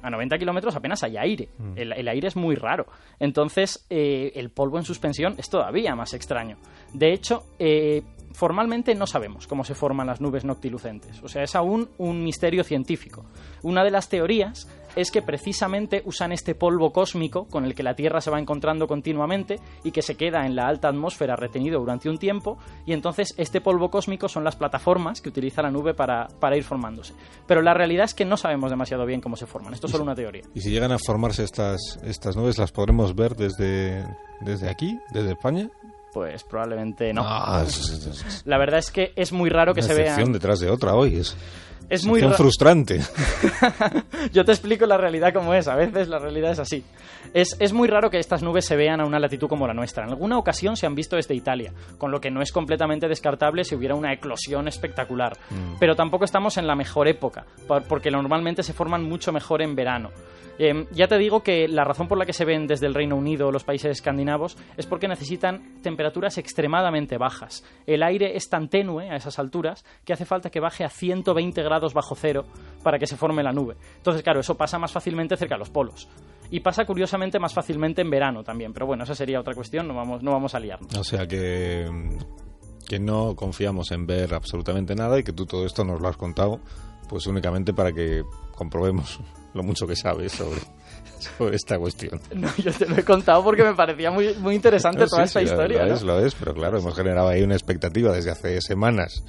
A 0.00 0.10
90 0.10 0.38
kilómetros 0.38 0.76
apenas 0.76 1.02
hay 1.02 1.16
aire. 1.16 1.48
El, 1.74 1.92
el 1.92 2.06
aire 2.06 2.28
es 2.28 2.36
muy 2.36 2.54
raro. 2.54 2.86
Entonces, 3.18 3.84
eh, 3.90 4.30
el 4.36 4.50
polvo 4.50 4.78
en 4.78 4.84
suspensión 4.84 5.34
es 5.36 5.50
todavía 5.50 5.96
más 5.96 6.14
extraño. 6.14 6.58
De 6.94 7.12
hecho, 7.12 7.42
eh, 7.58 8.04
formalmente 8.32 8.94
no 8.94 9.08
sabemos 9.08 9.48
cómo 9.48 9.64
se 9.64 9.74
forman 9.74 10.06
las 10.06 10.20
nubes 10.20 10.44
noctilucentes. 10.44 11.20
O 11.24 11.28
sea, 11.28 11.42
es 11.42 11.56
aún 11.56 11.88
un 11.98 12.22
misterio 12.22 12.62
científico. 12.62 13.24
Una 13.62 13.82
de 13.82 13.90
las 13.90 14.08
teorías 14.08 14.68
es 14.96 15.10
que 15.10 15.22
precisamente 15.22 16.02
usan 16.04 16.32
este 16.32 16.54
polvo 16.54 16.92
cósmico 16.92 17.46
con 17.48 17.64
el 17.64 17.74
que 17.74 17.82
la 17.82 17.94
Tierra 17.94 18.20
se 18.20 18.30
va 18.30 18.38
encontrando 18.38 18.86
continuamente 18.86 19.58
y 19.84 19.90
que 19.92 20.02
se 20.02 20.16
queda 20.16 20.44
en 20.46 20.56
la 20.56 20.66
alta 20.68 20.88
atmósfera 20.88 21.36
retenido 21.36 21.80
durante 21.80 22.08
un 22.08 22.18
tiempo 22.18 22.58
y 22.86 22.92
entonces 22.92 23.34
este 23.36 23.60
polvo 23.60 23.90
cósmico 23.90 24.28
son 24.28 24.44
las 24.44 24.56
plataformas 24.56 25.20
que 25.20 25.28
utiliza 25.28 25.62
la 25.62 25.70
nube 25.70 25.94
para, 25.94 26.28
para 26.40 26.56
ir 26.56 26.64
formándose. 26.64 27.14
Pero 27.46 27.62
la 27.62 27.74
realidad 27.74 28.04
es 28.04 28.14
que 28.14 28.24
no 28.24 28.36
sabemos 28.36 28.70
demasiado 28.70 29.06
bien 29.06 29.20
cómo 29.20 29.36
se 29.36 29.46
forman. 29.46 29.74
Esto 29.74 29.86
es 29.86 29.92
solo 29.92 30.04
una 30.04 30.14
teoría. 30.14 30.42
Y 30.54 30.60
si 30.60 30.70
llegan 30.70 30.92
a 30.92 30.98
formarse 30.98 31.44
estas, 31.44 31.98
estas 32.02 32.36
nubes, 32.36 32.58
¿las 32.58 32.72
podremos 32.72 33.14
ver 33.14 33.34
desde, 33.36 34.04
desde 34.40 34.68
aquí, 34.68 34.98
desde 35.12 35.32
España? 35.32 35.68
Pues 36.12 36.42
probablemente 36.42 37.12
no. 37.12 37.22
Ah, 37.24 37.62
es, 37.66 37.78
es- 37.78 38.06
es- 38.06 38.42
La 38.46 38.56
verdad 38.58 38.78
es 38.78 38.90
que 38.90 39.12
es 39.14 39.32
muy 39.32 39.50
raro 39.50 39.74
que 39.74 39.80
una 39.80 39.88
se 39.88 39.94
vean. 39.94 40.32
detrás 40.32 40.58
de 40.58 40.70
otra 40.70 40.94
hoy. 40.94 41.16
Es, 41.18 41.36
Es 41.88 42.04
muy 42.04 42.20
frustrante. 42.36 43.00
Yo 44.32 44.44
te 44.44 44.52
explico 44.52 44.86
la 44.86 44.96
realidad 44.96 45.32
como 45.32 45.54
es. 45.54 45.68
A 45.68 45.74
veces 45.76 46.08
la 46.08 46.18
realidad 46.18 46.52
es 46.52 46.58
así. 46.58 46.84
Es, 47.34 47.56
es 47.60 47.72
muy 47.72 47.88
raro 47.88 48.10
que 48.10 48.18
estas 48.18 48.42
nubes 48.42 48.64
se 48.66 48.76
vean 48.76 49.00
a 49.00 49.06
una 49.06 49.18
latitud 49.18 49.48
como 49.48 49.66
la 49.66 49.74
nuestra. 49.74 50.04
En 50.04 50.10
alguna 50.10 50.38
ocasión 50.38 50.76
se 50.76 50.86
han 50.86 50.94
visto 50.94 51.16
desde 51.16 51.34
Italia, 51.34 51.72
con 51.98 52.10
lo 52.10 52.20
que 52.20 52.30
no 52.30 52.42
es 52.42 52.52
completamente 52.52 53.08
descartable 53.08 53.64
si 53.64 53.74
hubiera 53.74 53.94
una 53.94 54.12
eclosión 54.12 54.68
espectacular. 54.68 55.36
Pero 55.78 55.94
tampoco 55.96 56.24
estamos 56.24 56.56
en 56.56 56.66
la 56.66 56.74
mejor 56.74 57.08
época, 57.08 57.46
por- 57.66 57.82
porque 57.84 58.10
normalmente 58.10 58.62
se 58.62 58.72
forman 58.72 59.04
mucho 59.04 59.32
mejor 59.32 59.62
en 59.62 59.74
verano. 59.74 60.10
Eh, 60.60 60.86
ya 60.90 61.06
te 61.06 61.16
digo 61.18 61.44
que 61.44 61.68
la 61.68 61.84
razón 61.84 62.08
por 62.08 62.18
la 62.18 62.26
que 62.26 62.32
se 62.32 62.44
ven 62.44 62.66
desde 62.66 62.86
el 62.88 62.94
Reino 62.94 63.14
Unido 63.14 63.46
o 63.46 63.52
los 63.52 63.62
países 63.62 63.92
escandinavos 63.92 64.56
es 64.76 64.86
porque 64.86 65.06
necesitan 65.06 65.80
temperaturas 65.82 66.36
extremadamente 66.36 67.16
bajas. 67.16 67.62
El 67.86 68.02
aire 68.02 68.36
es 68.36 68.48
tan 68.48 68.68
tenue 68.68 69.08
a 69.08 69.14
esas 69.14 69.38
alturas 69.38 69.84
que 70.04 70.12
hace 70.12 70.24
falta 70.24 70.50
que 70.50 70.58
baje 70.58 70.82
a 70.84 70.88
120 70.88 71.62
grados 71.62 71.77
bajo 71.94 72.14
cero 72.14 72.44
para 72.82 72.98
que 72.98 73.06
se 73.06 73.16
forme 73.16 73.42
la 73.42 73.52
nube. 73.52 73.76
Entonces, 73.96 74.22
claro, 74.22 74.40
eso 74.40 74.56
pasa 74.56 74.78
más 74.78 74.92
fácilmente 74.92 75.36
cerca 75.36 75.54
de 75.54 75.60
los 75.60 75.70
polos. 75.70 76.08
Y 76.50 76.60
pasa 76.60 76.84
curiosamente 76.86 77.38
más 77.38 77.52
fácilmente 77.52 78.00
en 78.00 78.10
verano 78.10 78.42
también. 78.42 78.72
Pero 78.72 78.86
bueno, 78.86 79.04
esa 79.04 79.14
sería 79.14 79.40
otra 79.40 79.54
cuestión, 79.54 79.86
no 79.86 79.94
vamos, 79.94 80.22
no 80.22 80.32
vamos 80.32 80.54
a 80.54 80.60
liarnos. 80.60 80.94
O 80.96 81.04
sea 81.04 81.26
que, 81.26 81.86
que 82.86 82.98
no 82.98 83.36
confiamos 83.36 83.90
en 83.90 84.06
ver 84.06 84.34
absolutamente 84.34 84.94
nada 84.94 85.18
y 85.18 85.22
que 85.22 85.32
tú 85.32 85.44
todo 85.46 85.66
esto 85.66 85.84
nos 85.84 86.00
lo 86.00 86.08
has 86.08 86.16
contado 86.16 86.60
pues 87.08 87.26
únicamente 87.26 87.72
para 87.72 87.92
que 87.92 88.22
comprobemos 88.54 89.18
lo 89.54 89.62
mucho 89.62 89.86
que 89.86 89.96
sabes 89.96 90.32
sobre, 90.32 90.60
sobre 91.38 91.56
esta 91.56 91.78
cuestión. 91.78 92.20
No, 92.34 92.48
yo 92.56 92.72
te 92.72 92.86
lo 92.86 92.96
he 92.96 93.04
contado 93.04 93.42
porque 93.42 93.64
me 93.64 93.74
parecía 93.74 94.10
muy, 94.10 94.34
muy 94.34 94.54
interesante 94.54 95.00
No, 95.00 95.06
toda 95.06 95.26
sí, 95.26 95.28
esta 95.28 95.40
sí, 95.40 95.46
historia. 95.46 95.82
Lo 95.82 95.88
¿no? 95.88 95.94
es, 95.94 96.02
lo 96.02 96.20
es, 96.20 96.34
pero 96.34 96.54
claro, 96.54 96.78
hemos 96.78 96.94
generado 96.94 97.28
ahí 97.28 97.42
una 97.42 97.54
expectativa 97.54 98.12
desde 98.12 98.30
hace 98.30 98.60
semanas. 98.60 99.24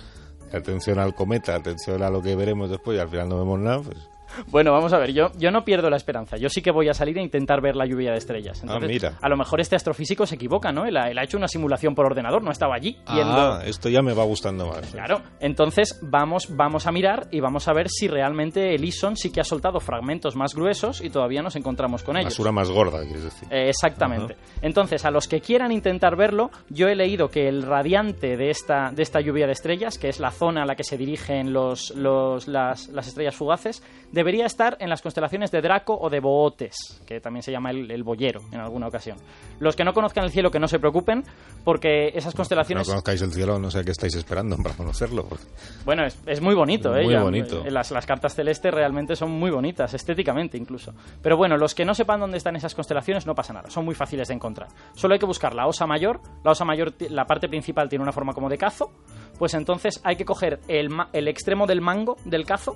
Atención 0.51 0.99
al 0.99 1.13
cometa, 1.13 1.55
atención 1.55 2.01
a 2.01 2.09
lo 2.09 2.21
que 2.21 2.35
veremos 2.35 2.69
después 2.69 2.97
y 2.97 2.99
al 2.99 3.09
final 3.09 3.29
no 3.29 3.37
vemos 3.37 3.59
nada. 3.59 3.81
Pues, 3.81 4.09
Bueno, 4.47 4.71
vamos 4.71 4.93
a 4.93 4.97
ver, 4.97 5.11
yo, 5.13 5.31
yo 5.37 5.51
no 5.51 5.63
pierdo 5.63 5.89
la 5.89 5.97
esperanza. 5.97 6.37
Yo 6.37 6.49
sí 6.49 6.61
que 6.61 6.71
voy 6.71 6.89
a 6.89 6.93
salir 6.93 7.17
a 7.17 7.21
intentar 7.21 7.61
ver 7.61 7.75
la 7.75 7.85
lluvia 7.85 8.11
de 8.11 8.17
estrellas. 8.17 8.63
Ah, 8.67 8.79
mira. 8.79 9.17
A 9.21 9.29
lo 9.29 9.37
mejor 9.37 9.59
este 9.61 9.75
astrofísico 9.75 10.25
se 10.25 10.35
equivoca, 10.35 10.71
¿no? 10.71 10.85
Él 10.85 10.97
ha, 10.97 11.09
él 11.09 11.17
ha 11.17 11.23
hecho 11.23 11.37
una 11.37 11.47
simulación 11.47 11.95
por 11.95 12.05
ordenador, 12.05 12.43
no 12.43 12.51
estaba 12.51 12.75
allí 12.75 12.97
ah, 13.05 13.61
esto 13.65 13.89
ya 13.89 14.01
me 14.01 14.13
va 14.13 14.23
gustando 14.23 14.67
más. 14.67 14.91
Claro, 14.91 15.21
entonces 15.39 15.99
vamos, 16.01 16.47
vamos 16.55 16.87
a 16.87 16.91
mirar 16.91 17.27
y 17.31 17.39
vamos 17.39 17.67
a 17.67 17.73
ver 17.73 17.89
si 17.89 18.07
realmente 18.07 18.75
el 18.75 18.83
ISON 18.85 19.15
sí 19.17 19.31
que 19.31 19.41
ha 19.41 19.43
soltado 19.43 19.79
fragmentos 19.79 20.35
más 20.35 20.53
gruesos 20.55 21.01
y 21.01 21.09
todavía 21.09 21.41
nos 21.41 21.55
encontramos 21.55 22.03
con 22.03 22.17
ellos. 22.17 22.33
Basura 22.33 22.51
más 22.51 22.69
gorda, 22.69 23.01
quieres 23.03 23.23
decir. 23.23 23.47
Eh, 23.51 23.69
exactamente. 23.69 24.35
Entonces, 24.61 25.05
a 25.05 25.11
los 25.11 25.27
que 25.27 25.41
quieran 25.41 25.71
intentar 25.71 26.15
verlo, 26.15 26.51
yo 26.69 26.87
he 26.87 26.95
leído 26.95 27.29
que 27.29 27.47
el 27.47 27.63
radiante 27.63 28.37
de 28.37 28.49
esta, 28.49 28.91
de 28.91 29.03
esta 29.03 29.21
lluvia 29.21 29.45
de 29.45 29.53
estrellas, 29.53 29.97
que 29.97 30.09
es 30.09 30.19
la 30.19 30.31
zona 30.31 30.63
a 30.63 30.65
la 30.65 30.75
que 30.75 30.83
se 30.83 30.97
dirigen 30.97 31.53
los, 31.53 31.91
los- 31.91 32.47
las, 32.47 32.87
las 32.89 33.07
estrellas 33.07 33.35
fugaces, 33.35 33.83
debería 34.19 34.45
estar 34.45 34.75
en 34.81 34.89
las 34.89 35.01
constelaciones 35.01 35.49
de 35.51 35.61
Draco 35.61 35.97
o 35.99 36.09
de 36.09 36.19
Bootes, 36.19 37.01
que 37.05 37.21
también 37.21 37.41
se 37.41 37.51
llama 37.51 37.71
el, 37.71 37.89
el 37.89 38.03
boyero 38.03 38.41
en 38.51 38.59
alguna 38.59 38.87
ocasión. 38.87 39.17
Los 39.59 39.75
que 39.77 39.85
no 39.85 39.93
conozcan 39.93 40.25
el 40.25 40.29
cielo, 40.31 40.51
que 40.51 40.59
no 40.59 40.67
se 40.67 40.77
preocupen, 40.77 41.23
porque 41.63 42.09
esas 42.09 42.33
No 42.33 42.37
constelaciones... 42.39 42.87
conozcáis 42.87 43.21
el 43.21 43.31
cielo, 43.31 43.57
no 43.59 43.71
sé 43.71 43.83
qué 43.85 43.91
estáis 43.91 44.15
esperando 44.15 44.57
para 44.57 44.75
conocerlo. 44.75 45.25
porque- 45.25 45.45
Bueno, 45.85 46.05
es, 46.05 46.19
es 46.25 46.41
muy 46.41 46.53
bonito, 46.55 46.95
¿eh? 46.97 47.03
Muy 47.03 47.13
Ya, 47.13 47.23
bonito. 47.23 47.63
eh, 47.65 47.71
Las, 47.71 47.91
las 47.91 48.05
cartas 48.05 48.35
celestes 48.35 48.73
realmente 48.73 49.15
son 49.15 49.31
muy 49.31 49.51
bonitas, 49.51 49.93
estéticamente 49.93 50.57
incluso. 50.57 50.93
Pero 51.21 51.37
bueno, 51.37 51.57
los 51.57 51.73
que 51.73 51.85
no 51.85 51.93
sepan 51.95 52.19
dónde 52.19 52.37
están 52.37 52.55
esas 52.57 52.75
constelaciones 52.75 53.25
no 53.25 53.33
pasa 53.35 53.53
nada, 53.53 53.69
son 53.69 53.85
muy 53.85 53.95
fáciles 53.95 54.27
de 54.27 54.33
encontrar. 54.33 54.67
Solo 54.95 55.13
hay 55.13 55.19
que 55.19 55.25
buscar 55.25 55.55
la 55.55 55.65
osa 55.67 55.87
mayor. 55.87 56.19
La 56.43 56.51
osa 56.51 56.65
mayor, 56.65 56.93
la 57.09 57.25
parte 57.25 57.47
principal 57.47 57.87
tiene 57.89 58.03
una 58.03 58.11
forma 58.11 58.33
como 58.33 58.49
de 58.49 58.57
cazo. 58.57 58.91
Pues 59.39 59.53
entonces 59.55 59.99
hay 60.03 60.17
que 60.17 60.25
coger 60.25 60.59
el, 60.67 60.91
extremo 61.27 61.65
del 61.65 61.81
mango 61.81 62.17
del 62.25 62.45
cazo 62.45 62.75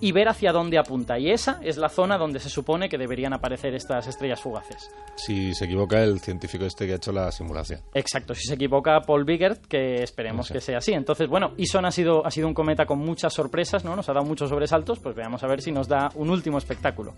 y 0.00 0.12
ver 0.12 0.28
hacia 0.28 0.52
dónde 0.52 0.78
apunta. 0.78 1.18
Y 1.18 1.30
esa 1.30 1.60
es 1.62 1.76
la 1.76 1.88
zona 1.88 2.18
donde 2.18 2.38
se 2.40 2.48
supone 2.48 2.88
que 2.88 2.98
deberían 2.98 3.32
aparecer 3.32 3.74
estas 3.74 4.06
estrellas 4.06 4.40
fugaces. 4.40 4.90
Si 5.16 5.54
se 5.54 5.64
equivoca 5.64 6.02
el 6.02 6.20
científico 6.20 6.64
este 6.64 6.86
que 6.86 6.92
ha 6.92 6.96
hecho 6.96 7.12
la 7.12 7.30
simulación. 7.32 7.80
Exacto, 7.94 8.34
si 8.34 8.46
se 8.46 8.54
equivoca 8.54 9.00
Paul 9.00 9.24
Bigert, 9.24 9.66
que 9.66 10.02
esperemos 10.02 10.46
Sí. 10.48 10.54
que 10.54 10.60
sea 10.60 10.78
así. 10.78 10.92
Entonces, 10.92 11.28
bueno, 11.28 11.52
Ison 11.56 11.84
ha 11.84 11.90
sido, 11.90 12.24
ha 12.26 12.30
sido 12.30 12.48
un 12.48 12.54
cometa 12.54 12.86
con 12.86 12.98
muchas 12.98 13.32
sorpresas, 13.32 13.84
¿no? 13.84 13.94
Nos 13.96 14.08
ha 14.08 14.12
dado 14.12 14.26
muchos 14.26 14.50
sobresaltos, 14.50 14.98
pues 15.00 15.14
veamos 15.14 15.42
a 15.42 15.46
ver 15.46 15.60
si 15.60 15.72
nos 15.72 15.88
da 15.88 16.10
un 16.14 16.30
último 16.30 16.58
espectáculo. 16.58 17.14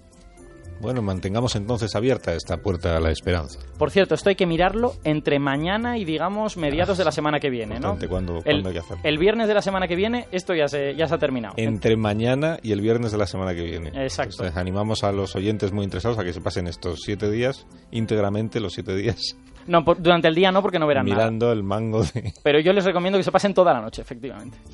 Bueno, 0.80 1.00
mantengamos 1.02 1.56
entonces 1.56 1.94
abierta 1.96 2.34
esta 2.34 2.58
puerta 2.58 2.96
a 2.96 3.00
la 3.00 3.10
esperanza. 3.10 3.58
Por 3.78 3.90
cierto, 3.90 4.14
esto 4.14 4.28
hay 4.28 4.36
que 4.36 4.46
mirarlo 4.46 4.92
entre 5.04 5.38
mañana 5.38 5.96
y, 5.98 6.04
digamos, 6.04 6.56
mediados 6.56 6.98
de 6.98 7.04
la 7.04 7.12
semana 7.12 7.40
que 7.40 7.48
viene, 7.50 7.80
¿no? 7.80 7.96
¿cuándo- 8.08 8.42
el, 8.44 8.64
hay 8.66 8.72
que 8.74 8.78
hacerlo? 8.80 9.00
el 9.02 9.18
viernes 9.18 9.48
de 9.48 9.54
la 9.54 9.62
semana 9.62 9.88
que 9.88 9.96
viene, 9.96 10.26
esto 10.32 10.54
ya 10.54 10.68
se, 10.68 10.94
ya 10.94 11.08
se 11.08 11.14
ha 11.14 11.18
terminado. 11.18 11.54
Entre 11.56 11.96
mañana 11.96 12.58
y 12.62 12.72
el 12.72 12.80
viernes 12.82 13.10
de 13.12 13.18
la 13.18 13.26
semana 13.26 13.54
que 13.54 13.62
viene. 13.62 13.88
Exacto. 13.94 14.32
Entonces, 14.34 14.56
animamos 14.56 15.02
a 15.02 15.12
los 15.12 15.34
oyentes 15.34 15.72
muy 15.72 15.84
interesados 15.84 16.18
a 16.18 16.24
que 16.24 16.32
se 16.32 16.40
pasen 16.40 16.66
estos 16.66 17.00
siete 17.02 17.30
días, 17.30 17.66
íntegramente 17.90 18.60
los 18.60 18.74
siete 18.74 18.94
días, 18.94 19.36
No, 19.66 19.82
por- 19.84 20.00
durante 20.00 20.28
el 20.28 20.34
día 20.34 20.52
no, 20.52 20.60
porque 20.62 20.78
no 20.78 20.86
verán 20.86 21.06
nada. 21.06 21.16
mirando 21.24 21.50
el 21.52 21.62
mango 21.62 22.02
de... 22.04 22.32
Pero 22.42 22.60
yo 22.60 22.72
les 22.72 22.84
recomiendo 22.84 23.18
que 23.18 23.24
se 23.24 23.32
pasen 23.32 23.54
toda 23.54 23.72
la 23.72 23.80
noche, 23.80 24.02
efectivamente. 24.02 24.58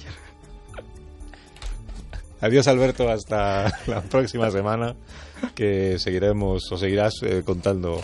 Adiós 2.43 2.67
Alberto, 2.67 3.09
hasta 3.09 3.73
la 3.87 4.03
próxima 4.03 4.51
semana, 4.51 4.97
que 5.55 5.99
seguiremos 5.99 6.71
o 6.73 6.77
seguirás 6.77 7.15
eh, 7.23 7.43
contando 7.45 8.01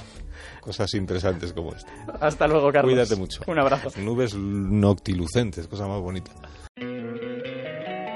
cosas 0.61 0.95
interesantes 0.95 1.53
como 1.53 1.75
esta. 1.75 1.91
Hasta 2.21 2.47
luego, 2.47 2.71
Carlos. 2.71 2.93
Cuídate 2.93 3.17
mucho. 3.17 3.41
Un 3.49 3.59
abrazo. 3.59 3.91
Nubes 4.01 4.35
noctilucentes, 4.35 5.67
cosa 5.67 5.89
más 5.89 6.01
bonita. 6.01 6.31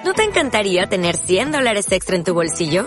¿No 0.05 0.15
te 0.15 0.23
encantaría 0.23 0.87
tener 0.87 1.17
100 1.17 1.53
dólares 1.53 1.91
extra 1.91 2.17
en 2.17 2.25
tu 2.25 2.35
bolsillo? 2.35 2.87